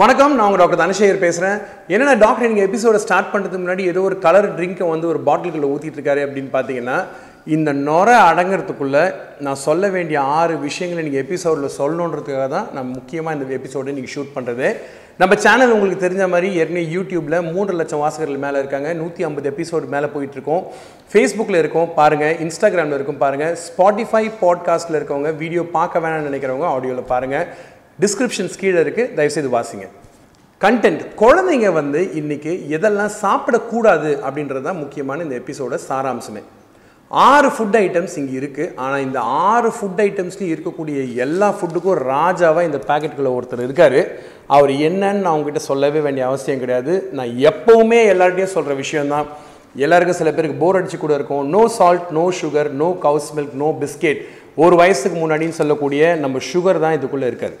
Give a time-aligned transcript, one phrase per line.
[0.00, 4.18] வணக்கம் நான் உங்கள் டாக்டர் தனசேகர் பேசுகிறேன் என்னென்ன டாக்டர் நீங்கள் எபிசோட ஸ்டார்ட் பண்ணுறதுக்கு முன்னாடி ஏதோ ஒரு
[4.18, 6.96] கலர் ட்ரிங்கை வந்து ஒரு பாட்டிலுக்குள்ளே ஊற்றிட்டு இருக்காரு அப்படின்னு பார்த்தீங்கன்னா
[7.46, 9.02] இந்த நொரை அடங்கிறதுக்குள்ளே
[9.40, 14.34] நான் சொல்ல வேண்டிய ஆறு விஷயங்களை நீங்கள் எபிசோடில் சொல்லணுன்றதுக்காக தான் நான் முக்கியமாக இந்த எபிசோடை நீங்கள் ஷூட்
[14.34, 14.68] பண்ணுறது
[15.18, 18.92] நம்ம சேனல் உங்களுக்கு தெரிஞ்ச மாதிரி ஏற்கனவே யூடியூப்பில் மூன்று லட்சம் வாசகர்கள் மேலே இருக்காங்க.
[18.92, 20.62] நூற்றி ஐம்பது எபிசோடு மேலே போயிட்டுருக்கோம்.
[21.12, 27.44] ஃபேஸ்புக்கில் இருக்கும் பாருங்கள் இன்ஸ்டாகிராமில் இருக்கும் பாருங்கள் ஸ்பாட்டிஃபை பாட்காஸ்ட்டில் இருக்கவங்க வீடியோ பார்க்க வேணாம்னு நினைக்கிறவங்க ஆடியோவில் பாருங்கள்
[27.98, 29.86] டிஸ்கிரிப்ஷன்ஸ் கீழே இருக்குது தயவுசெய்து வாசிங்க.
[30.60, 36.42] கண்டென்ட் குழந்தைங்க வந்து இன்றைக்கி எதெல்லாம் சாப்பிடக்கூடாது அப்படின்றது தான் முக்கியமான இந்த எபிசோட சாராம்சமே.
[37.10, 42.78] ஆறு ஃபுட் ஐட்டம்ஸ் இங்கே இருக்குது ஆனால் இந்த ஆறு ஃபுட் ஐட்டம்ஸ்லேயும் இருக்கக்கூடிய எல்லா ஃபுட்டுக்கும் ராஜாவாக இந்த
[42.88, 43.98] பேக்கெட்டுக்குள்ளே ஒருத்தர் இருக்கார்.
[44.56, 46.94] அவர் என்னன்னு நான் உங்ககிட்ட சொல்லவே வேண்டிய அவசியம் கிடையாது.
[47.18, 49.28] நான் எப்போவுமே எல்லார்ட்டையும் சொல்கிற விஷயந்தான்
[49.84, 51.44] எல்லாருக்கும் சில பேருக்கு போர் அடிச்சு கூட இருக்கும்.
[51.56, 54.22] No salt no sugar no cow's milk no biscuit
[54.62, 57.56] ஒரு வயசுக்கு முன்னாடின்னு சொல்லக்கூடிய நம்ம சுகர் தான் இதுக்குள்ளே இருக்காது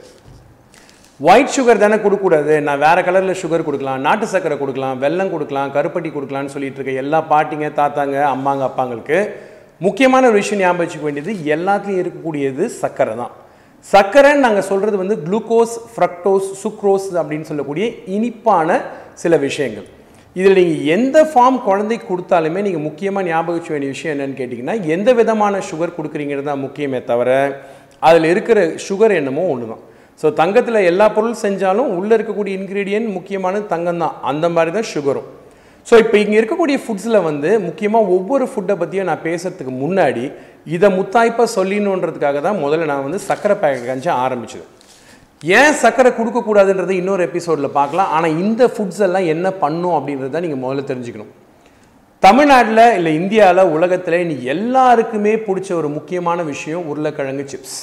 [1.28, 2.52] ஒயிட் சுகர் தானே கொடுக்கக்கூடாது.
[2.66, 7.18] நான் வேறு கலரில் சுகர் கொடுக்கலாம் நாட்டு சர்க்கரை கொடுக்கலாம் வெல்லம் கொடுக்கலாம் கருப்பட்டி கொடுக்கலாம்னு சொல்லிட்டு இருக்க எல்லா
[7.32, 9.18] பாட்டிங்க தாத்தாங்க அம்மாங்க அப்பாங்களுக்கு
[9.86, 13.32] முக்கியமான ஒரு விஷயம் ஞாபகம் வச்சுக்க வேண்டியது எல்லாத்துலேயும் இருக்கக்கூடியது சர்க்கரை தான்.
[13.86, 18.78] சர்க்கரைன்னு நாங்கள் சொல்கிறது வந்து குளுக்கோஸ் ஃப்ரக்டோஸ் சுக்ரோஸ் அப்படின்னு சொல்லக்கூடிய இனிப்பான
[19.22, 19.86] சில விஷயங்கள்.
[20.36, 25.10] இதில் நீங்கள் எந்த ஃபார்ம் குழந்தைக்கு கொடுத்தாலுமே நீங்கள் முக்கியமாக ஞாபகம் வச்ச வேண்டிய விஷயம் என்னென்னு கேட்டிங்கன்னா எந்த
[25.20, 27.30] விதமான சுகர் கொடுக்குறீங்கிறது தான் முக்கியமே தவிர
[28.02, 29.82] அதில் இருக்கிற சுகர் என்னமோ ஒன்று தான்
[30.22, 35.28] ஸோ தங்கத்தில் எல்லா பொருள் செஞ்சாலும் உள்ளே இருக்கக்கூடிய இன்க்ரீடியன்ட் முக்கியமானது தங்கம் தான் அந்த மாதிரி தான் சுகரும்
[35.86, 40.24] ஸோ இப்போ இங்கே இருக்கக்கூடிய ஃபுட்ஸில் வந்து முக்கியமாக ஒவ்வொரு ஃபுட்டை பற்றியும் நான் பேசுறதுக்கு முன்னாடி
[40.74, 44.66] இதை முத்தாய்ப்பாக சொல்லிடணுன்றதுக்காக தான் முதல்ல நான் வந்து சக்கரை பேக்கெட் கஞ்சி ஆரம்பிச்சது.
[45.42, 48.12] ஏன் சர்க்கரை கொடுக்கக்கூடாதுன்றது இன்னொரு எபிசோடில் பார்க்கலாம்.
[48.16, 51.32] ஆனால் இந்த ஃபுட்ஸ் எல்லாம் என்ன பண்ணும் அப்படின்றத நீங்கள் முதல்ல தெரிஞ்சுக்கணும்.
[52.22, 57.80] தமிழ்நாட்டில் இல்லை இந்தியாவில் உலகத்தில் இனி எல்லாருக்குமே பிடிச்ச ஒரு முக்கியமான விஷயம் உருளைக்கிழங்கு சிப்ஸ்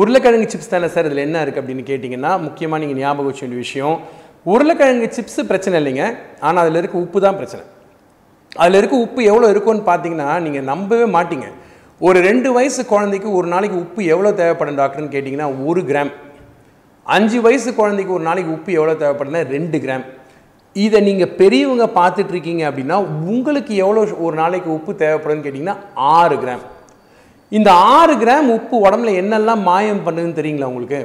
[0.00, 3.96] உருளைக்கிழங்கு சிப்ஸ் தானே சார் இதில் என்ன இருக்குது அப்படின்னு கேட்டிங்கன்னா முக்கியமாக நீங்கள் ஞாபகம் வச்ச வேண்டிய விஷயம்
[4.52, 6.04] உருளைக்கிழங்கு சிப்ஸ் பிரச்சனை இல்லைங்க.
[6.46, 7.62] ஆனால் அதில் இருக்க உப்பு தான் பிரச்சனை.
[8.62, 11.46] அதில் இருக்க உப்பு எவ்வளோ இருக்கும்னு பார்த்தீங்கன்னா நீங்கள் நம்பவே மாட்டீங்க.
[12.00, 16.12] ஒரு ரெண்டு வயசு குழந்தைக்கு ஒரு நாளைக்கு உப்பு எவ்வளோ தேவைப்படும் டாக்டர்னு கேட்டிங்கன்னா ஒரு கிராம்
[17.06, 20.04] அஞ்சு வயசு குழந்தைக்கு ஒரு நாளைக்கு உப்பு எவ்வளோ தேவைப்படுதுன்னா ரெண்டு கிராம்
[20.76, 22.96] இதை நீங்கள் பெரியவங்க பார்த்துட்ருக்கீங்க அப்படின்னா
[23.32, 25.76] உங்களுக்கு எவ்வளோ ஒரு நாளைக்கு உப்பு தேவைப்படுதுன்னு கேட்டிங்கன்னா
[26.16, 26.62] ஆறு கிராம்
[27.56, 31.00] இந்த ஆறு கிராம் உப்பு உடம்புல என்னெல்லாம் மாயம் பண்ணுதுன்னு தெரியுங்களா உங்களுக்கு?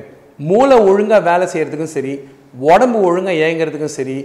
[0.50, 2.14] மூளை ஒழுங்காக வேலை செய்கிறதுக்கும் சரி
[2.68, 4.16] உடம்பு ஒழுங்காக இயங்கிறதுக்கும் சரி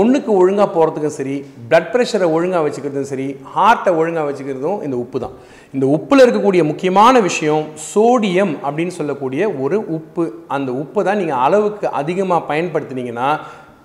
[0.00, 1.36] ஒன்றுக்கு ஒழுங்காக போகிறதுக்கும் சரி
[1.68, 5.34] பிளட் ப்ரெஷரை ஒழுங்காக வச்சுக்கிறதும் சரி ஹார்ட்டை ஒழுங்காக வச்சுக்கிறதும் இந்த உப்பு தான்.
[5.74, 10.26] இந்த உப்பில் இருக்கக்கூடிய முக்கியமான விஷயம் சோடியம் அப்படின்னு சொல்லக்கூடிய ஒரு உப்பு.
[10.56, 13.28] அந்த உப்பு தான் நீங்கள் அளவுக்கு அதிகமாக பயன்படுத்தினீங்கன்னா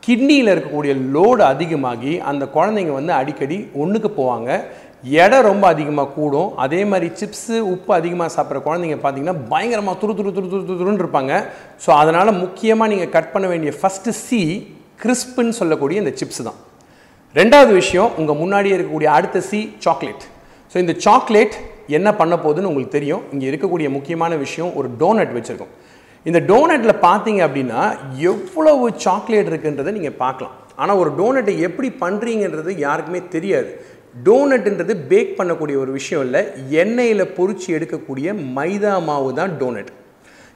[0.06, 4.50] கிட்னியில் இருக்கக்கூடிய லோடு அதிகமாகி அந்த குழந்தைங்க வந்து அடிக்கடி ஒன்றுக்கு போவாங்க.
[5.24, 6.50] எடை ரொம்ப அதிகமாக கூடும்.
[6.64, 11.34] அதே மாதிரி சிப்ஸு உப்பு அதிகமாக சாப்பிட்ற குழந்தைங்க பார்த்தீங்கன்னா பயங்கரமாக துரு துரு துரு துரு துருன்னு இருப்பாங்க.
[11.84, 14.42] ஸோ அதனால் முக்கியமாக நீங்கள் கட் பண்ண வேண்டிய ஃபஸ்ட்டு சி
[15.04, 16.60] கிறிஸ்புன்னு சொல்லக்கூடிய இந்த சிப்ஸ் தான்.
[17.36, 20.26] ரெண்டாவது விஷயம் உங்கள் முன்னாடியே இருக்கக்கூடிய அடுத்த சி சாக்லேட்
[20.72, 21.56] ஸோ இந்த சாக்லேட்
[21.98, 23.24] என்ன பண்ண போகுதுன்னு உங்களுக்கு தெரியும்.
[23.34, 25.72] இங்கே இருக்கக்கூடிய முக்கியமான விஷயம் ஒரு டோனட் வச்சுருக்கோம்.
[26.30, 27.82] இந்த டோனட்டில் பார்த்தீங்க அப்படின்னா
[28.32, 30.56] எவ்வளவு சாக்லேட் இருக்குன்றதை நீங்கள் பார்க்கலாம்.
[30.82, 33.72] ஆனால் ஒரு டோனட்டை எப்படி பண்ணுறீங்கன்றது யாருக்குமே தெரியாது.
[34.16, 36.42] டோனட்ன்றது பேக் பண்ணக்கூடிய ஒரு விஷயம் இல்லை
[36.82, 39.92] எண்ணெயில் பொறிச்சு எடுக்கக்கூடிய மைதா மாவு தான் டோனட்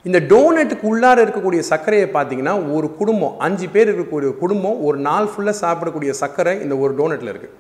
[0.06, 5.58] இந்த டோனட்டுக்கு உள்ளார இருக்கக்கூடிய சர்க்கரையை பார்த்தீங்கன்னா ஒரு குடும்பம் அஞ்சு பேர் இருக்கக்கூடிய குடும்பம் ஒரு நாள் ஃபுல்லாக
[5.60, 7.54] சாப்பிடக்கூடிய சர்க்கரை இந்த ஒரு டோனட்டில் இருக்குது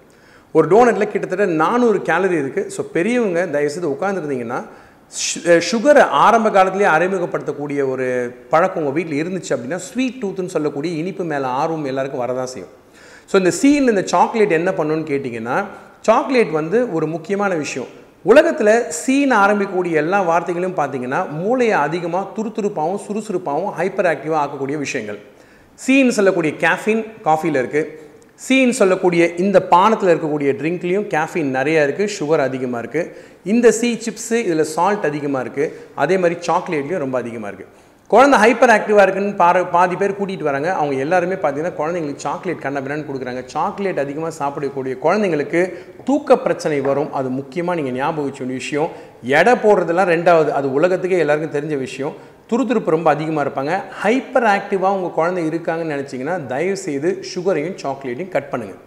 [0.55, 4.59] ஒரு டோனட்டில் கிட்டத்தட்ட நானூறு கேலரி இருக்குது ஸோ பெரியவங்க தயவுசெய்து உட்காந்துருந்தீங்கன்னா
[5.61, 8.05] சுகரை ஆரம்ப காலத்திலே அறிமுகப்படுத்தக்கூடிய ஒரு
[8.49, 12.73] பழக்கம் உங்கள் வீட்டில் இருந்துச்சு அப்படின்னா ஸ்வீட் டூத்துன்னு சொல்லக்கூடிய இனிப்பு மேலே ஆர்வம் எல்லாருக்கும் வரதான் செய்யும்.
[13.29, 15.57] ஸோ இந்த சீல் இந்த சாக்லேட் என்ன பண்ணுன்னு கேட்டிங்கன்னா
[16.07, 17.91] சாக்லேட் வந்து ஒரு முக்கியமான விஷயம்.
[18.31, 25.19] உலகத்தில் சீன் ஆரம்பிக்கக்கூடிய எல்லா வார்த்தைகளையும் பார்த்தீங்கன்னா மூளையை அதிகமாக துருதுருப்பாகவும் சுறுசுறுப்பாகவும் ஹைப்பர் ஆக்டிவாக ஆக்கக்கூடிய விஷயங்கள்.
[25.79, 27.91] சீன் சொல்லக்கூடிய கேஃபின் காஃபியில் இருக்குது
[28.45, 33.11] சீன் சொல்லக்கூடிய இந்த பானத்தில் இருக்கக்கூடிய ட்ரிங்க்லேயும் கேஃபின் நிறையா இருக்குது சுகர் அதிகமாக இருக்குது
[33.53, 35.73] இந்த சீ சிப்ஸு இதில் சால்ட் அதிகமாக இருக்குது
[36.03, 37.71] அதே மாதிரி சாக்லேட்லேயும் ரொம்ப அதிகமாக இருக்குது
[38.13, 40.69] குழந்தை ஹைப்பர் ஆக்டிவாக இருக்குன்னு பாரு பாதி பேர் கூட்டிகிட்டு வராங்க.
[40.79, 43.41] அவங்க எல்லாருமே பார்த்தீங்கன்னா குழந்தைங்களுக்கு சாக்லேட் கண்ணபிரான்னு பின்னான்னு கொடுக்குறாங்க.
[43.53, 45.61] சாக்லேட் அதிகமாக சாப்பிடக்கூடிய குழந்தைங்களுக்கு
[46.07, 47.09] தூக்க பிரச்சனை வரும்.
[47.19, 48.89] அது முக்கியமாக நீங்கள் ஞாபகம் வச்ச வேண்டிய விஷயம்.
[49.39, 52.13] எடை போடுறதெல்லாம் ரெண்டாவது அது உலகத்துக்கே எல்லாருக்கும் தெரிஞ்ச விஷயம்.
[52.51, 53.75] துருதுருப்பு ரொம்ப அதிகமாக இருப்பாங்க.
[54.03, 58.81] ஹைப்பர் ஆக்டிவாக உங்கள் குழந்தை இருக்காங்கன்னு நினச்சிங்கன்னா தயவுசெய்து சுகரையும் சாக்லேட்டையும் கட் பண்ணுங்கள்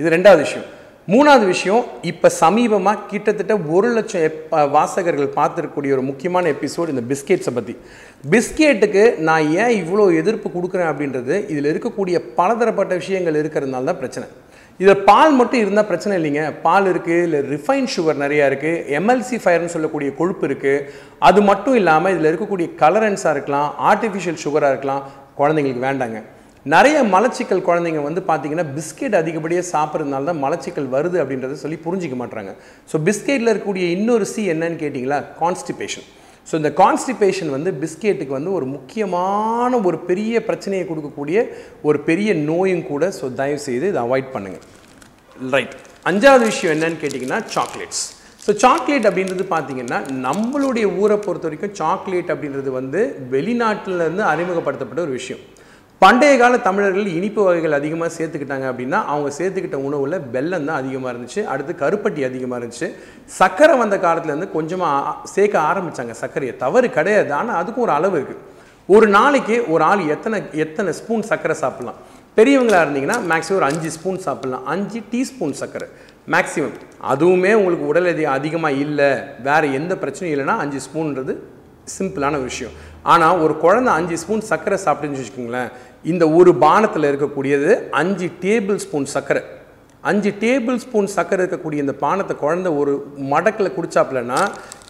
[0.00, 0.68] இது ரெண்டாவது விஷயம்.
[1.08, 4.38] மூணாவது விஷயம் இப்போ சமீபமாக கிட்டத்தட்ட ஒரு லட்சம் எப்
[4.76, 7.74] வாசகர்கள் பார்த்துருக்கக்கூடிய ஒரு முக்கியமான எபிசோடு இந்த பிஸ்கெட்ஸை பற்றி
[8.32, 14.26] பிஸ்கெட்டுக்கு நான் ஏன் இவ்வளோ எதிர்ப்பு கொடுக்குறேன் அப்படின்றது இதில் இருக்கக்கூடிய பலதரப்பட்ட விஷயங்கள் இருக்கிறதுனால தான் பிரச்சனை.
[14.80, 16.44] இதில் பால் மட்டும் இருந்தால் பிரச்சனை இல்லைங்க.
[16.66, 20.86] பால் இருக்குது இல்லை ரிஃபைன் சுகர் நிறையா இருக்குது எம்எல்சி ஃபயர்னு சொல்லக்கூடிய கொழுப்பு இருக்குது
[21.28, 25.04] அது மட்டும் இல்லாமல் இதில் இருக்கக்கூடிய கலரன்ஸாக இருக்கலாம் ஆர்டிஃபிஷியல் சுகராக இருக்கலாம்
[25.40, 26.18] குழந்தைங்களுக்கு வேண்டாங்க.
[26.66, 32.52] நிறைய மலச்சிக்கல் குழந்தைங்க வந்து பார்த்தீங்கன்னா பிஸ்கெட் அதிகப்படியாக சாப்பிட்றதுனால தான் மலச்சிக்கல் வருது அப்படின்றத சொல்லி புரிஞ்சிக்க மாட்டுறாங்க
[32.92, 35.24] ஸோ பிஸ்கெட்டில் இருக்கக்கூடிய இன்னொரு சி என்னன்னு கேட்டிங்களா?
[35.40, 36.06] கான்ஸ்டிபேஷன்
[36.48, 41.38] ஸோ இந்த கான்ஸ்டிபேஷன் வந்து பிஸ்கெட்டுக்கு வந்து ஒரு முக்கியமான ஒரு பெரிய பிரச்சனையை கொடுக்கக்கூடிய
[41.82, 44.64] ஒரு பெரிய நோயும் கூட ஸோ தயவு செய்து இதை அவாய்ட் பண்ணுங்கள்
[45.52, 45.74] ரைட்
[46.06, 48.02] அஞ்சாவது விஷயம் என்னன்னு கேட்டிங்கன்னா சாக்லேட்ஸ்
[48.40, 55.42] ஸோ சாக்லேட் அப்படின்றது பார்த்தீங்கன்னா நம்மளுடைய ஊரை பொறுத்த வரைக்கும் சாக்லேட் அப்படின்றது வந்து வெளிநாட்டிலேருந்து அறிமுகப்படுத்தப்பட்ட ஒரு விஷயம்.
[56.04, 61.42] பண்டைய கால தமிழர்கள் இனிப்பு வகைகள் அதிகமாக சேர்த்துக்கிட்டாங்க அப்படின்னா அவங்க சேர்த்துக்கிட்ட உணவில் வெல்லம் தான் அதிகமாக இருந்துச்சு.
[61.52, 62.88] அடுத்து கருப்பட்டி அதிகமாக இருந்துச்சு.
[63.36, 66.54] சர்க்கரை வந்த காலத்துலேருந்து கொஞ்சமாக சேர்க்க ஆரம்பித்தாங்க சர்க்கரையை.
[66.64, 67.32] தவறு கிடையாது.
[67.40, 68.42] ஆனால் அதுக்கும் ஒரு அளவு இருக்குது
[68.94, 72.00] ஒரு நாளைக்கு ஒரு ஆள் எத்தனை எத்தனை ஸ்பூன் சர்க்கரை சாப்பிட்லாம்?
[72.38, 74.66] பெரியவங்களாக இருந்தீங்கன்னா மேக்ஸிமம் ஒரு அஞ்சு ஸ்பூன் சாப்பிட்லாம்.
[74.74, 75.88] அஞ்சு டீஸ்பூன் சர்க்கரை.
[76.34, 76.76] மேக்ஸிமம்
[77.12, 79.10] அதுவுமே உங்களுக்கு உடல் எதி அதிகமாக இல்லை.
[79.48, 81.34] வேறு எந்த பிரச்சனையும் இல்லைன்னா அஞ்சு ஸ்பூன்றது
[81.96, 82.76] சிம்பிளான விஷயம்.
[83.12, 85.72] ஆனால் ஒரு குழந்தை அஞ்சு ஸ்பூன் சர்க்கரை சாப்பிட்டுன்னு வச்சுக்கோங்களேன்.
[86.12, 87.70] இந்த ஒரு பானத்தில் இருக்கக்கூடியது
[88.00, 89.42] அஞ்சு டேபிள் ஸ்பூன் சர்க்கரை
[90.10, 92.94] அஞ்சு டேபிள் ஸ்பூன் சர்க்கரை இருக்கக்கூடிய இந்த பானத்தை குழந்தை ஒரு
[93.32, 94.40] மடக்கில் குடிச்சாப்புலன்னா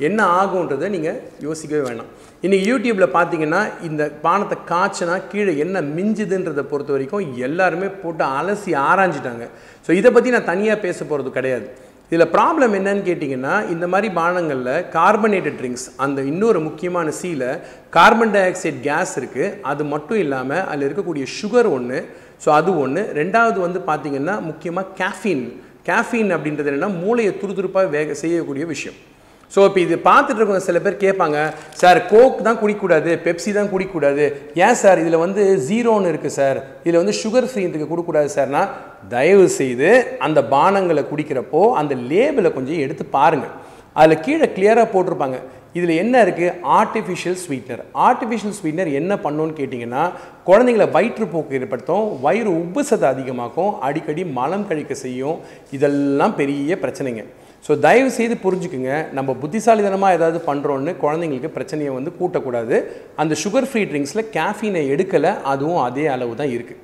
[0.08, 2.08] என்ன ஆகுன்றதை நீங்கள் யோசிக்கவே வேணாம்.
[2.44, 9.46] இன்றைக்கி யூடியூப்பில் பார்த்தீங்கன்னா இந்த பானத்தை காய்ச்சினா கீழே என்ன மிஞ்சுதுன்றதை பொறுத்த வரைக்கும் எல்லாருமே போட்டு அலசி ஆராய்ஞ்சிட்டாங்க.
[9.86, 11.68] ஸோ இதை பற்றி நான் தனியாக பேச போகிறது கிடையாது.
[12.12, 17.44] இதில் ப்ராப்ளம் என்னன்னு கேட்டிங்கன்னா இந்த மாதிரி பானங்களில் கார்பனேட்டட் ட்ரிங்க்ஸ் அந்த இன்னொரு முக்கியமான சீல
[17.90, 22.00] கார்பன் டை ஆக்சைடு கேஸ் இருக்குது அது மட்டும் இல்லாமல் அதில் இருக்கக்கூடிய சுகர் ஒன்று
[22.44, 25.44] ஸோ அது ஒன்று ரெண்டாவது வந்து பார்த்திங்கன்னா முக்கியமாக கேஃபீன்
[25.88, 28.98] கேஃபீன் அப்படின்றது என்னென்னா மூளையை துருதுருப்பாக வேக செய்யக்கூடிய விஷயம்.
[29.52, 31.38] ஸோ இப்போ இது பார்த்துட்டு இருக்கவங்க சில பேர் கேட்பாங்க
[31.80, 34.24] சார் கோக் தான் குடிக்கக்கூடாது பெப்சி தான் குடிக்கக்கூடாது.
[34.66, 35.02] ஏன் சார்?
[35.04, 36.60] இதில் வந்து ஜீரோன்னு இருக்குது சார்.
[36.84, 38.62] இதில் வந்து சுகர் ஃப்ரீன்றதுக்கு கொடுக்கக்கூடாது சார்னா
[39.14, 39.90] தயவு செய்து
[40.28, 43.54] அந்த பானங்களை குடிக்கிறப்போ அந்த லேபிளை கொஞ்சம் எடுத்து பாருங்கள்
[44.00, 45.38] அதில் கீழே கிளியராக போட்டிருப்பாங்க.
[45.78, 50.02] இதில் என்ன இருக்குது ஆர்டிஃபிஷியல் ஸ்வீட்னர் ஆர்டிஃபிஷியல் ஸ்வீட்னர் என்ன பண்ணுன்னு கேட்டிங்கன்னா
[50.48, 55.38] குழந்தைங்களை வயிற்றுப்போக்கு ஏற்படுத்தும் வயிறு உப்புசத்தை அதிகமாக்கும் அடிக்கடி மலம் கழிக்க செய்யும்
[55.76, 57.24] இதெல்லாம் பெரிய பிரச்சனைங்க.
[57.66, 58.94] ஸோ தயவு செய்து புரிஞ்சுக்குங்க.
[59.16, 62.78] நம்ம புத்திசாலிதனமாக ஏதாவது பண்ணுறோன்னு குழந்தைங்களுக்கு பிரச்சனையை வந்து கூட்டக்கூடாது.
[63.22, 66.80] அந்த சுகர் ஃப்ரீ ட்ரிங்க்ஸில் கேஃபீனை எடுக்கலை அதுவும் அதே அளவு தான் இருக்குது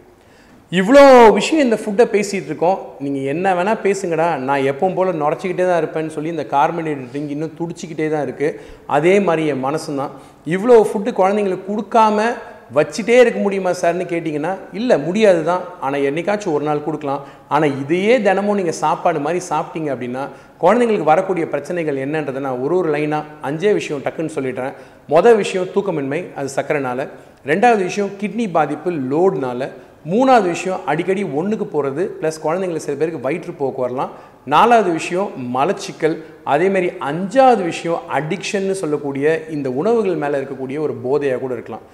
[0.79, 1.03] இவ்வளோ
[1.37, 2.77] விஷயம் இந்த ஃபுட்டை பேசிகிட்டு இருக்கோம்.
[3.05, 4.29] நீங்கள் என்ன வேணால் பேசுங்கடா.
[4.49, 8.59] நான் எப்பவும் போல் நுரைச்சிக்கிட்டே தான் இருப்பேன்னு சொல்லி இந்த கார்பனேட்டட் ட்ரிங்க் இன்னும் துடிச்சிக்கிட்டே தான் இருக்குது
[8.97, 10.13] அதே மாதிரி என் மனசு தான்.
[10.57, 12.29] இவ்வளோ ஃபுட்டு குழந்தைங்களுக்கு கொடுக்காம
[12.77, 17.23] வச்சுட்டே இருக்க முடியுமா சார்னு கேட்டிங்கன்னா இல்லை முடியாது தான் ஆனால் என்னைக்காச்சும் ஒரு நாள் கொடுக்கலாம்.
[17.55, 20.23] ஆனால் இதையே தினமும் நீங்கள் சாப்பாடு மாதிரி சாப்பிட்டீங்க அப்படின்னா
[20.65, 24.75] குழந்தைங்களுக்கு வரக்கூடிய பிரச்சனைகள் என்னன்றதை நான் ஒரு ஒரு லைனாக அஞ்சே விஷயம் டக்குன்னு சொல்லிடுறேன்.
[25.15, 27.09] மொதல் விஷயம் தூக்கமின்மை அது சக்கரைனால
[27.53, 29.71] ரெண்டாவது விஷயம் கிட்னி பாதிப்பு லோடுனால.
[30.11, 34.13] மூணாவது விஷயம் அடிக்கடி ஒன்றுக்கு போகிறது ப்ளஸ் குழந்தைங்களுக்கு சில பேருக்கு வயிற்றுப்போக்கு வரலாம்.
[34.53, 36.15] நாலாவது விஷயம் மலச்சிக்கல்.
[36.53, 39.27] அதேமாரி அஞ்சாவது விஷயம் அடிக்ஷன்னு சொல்லக்கூடிய
[39.57, 41.85] இந்த உணவுகள் மேலே இருக்கக்கூடிய ஒரு போதையாக கூட இருக்கலாம்.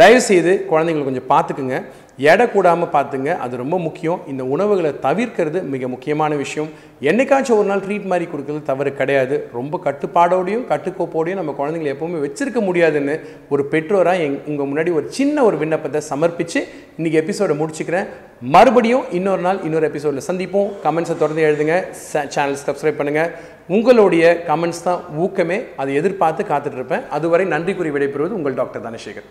[0.00, 1.76] தயவுசெய்து குழந்தைங்களை கொஞ்சம் பார்த்துக்குங்க.
[2.30, 3.30] எடை கூடாமல் பார்த்துங்க.
[3.44, 4.20] அது ரொம்ப முக்கியம்.
[4.32, 6.68] இந்த உணவுகளை தவிர்க்கிறது மிக முக்கியமான விஷயம்.
[7.08, 9.36] என்னைக்காச்சும் ஒரு நாள் ட்ரீட் மாதிரி கொடுக்கறது தவறு கிடையாது.
[9.58, 13.14] ரொம்ப கட்டுப்பாடோடையும் கட்டுக்கோப்போடையும் நம்ம குழந்தைங்களை எப்போவுமே வச்சிருக்க முடியாதுன்னு
[13.54, 16.62] ஒரு பெற்றோராக எங் உங்கள் முன்னாடி ஒரு சின்ன ஒரு விண்ணப்பத்தை சமர்ப்பித்து
[16.98, 18.06] இன்றைக்கி எபிசோடை முடிச்சுக்கிறேன்.
[18.56, 20.70] மறுபடியும் இன்னொரு நாள் இன்னொரு எபிசோடில் சந்திப்போம்.
[20.86, 21.76] கமெண்ட்ஸை தொடர்ந்து எழுதுங்க.
[22.34, 23.32] சேனல் சப்ஸ்கிரைப் பண்ணுங்கள்
[23.76, 25.60] உங்களுடைய கமெண்ட்ஸ் தான் ஊக்கமே.
[25.76, 29.28] அதை எதிர்பார்த்து காத்துட்ருப்பேன் அதுவரை நன்றி கூறி விடைபெறுவது உங்கள் டாக்டர் தனசேகர்.